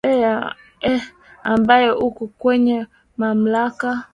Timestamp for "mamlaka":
3.21-3.87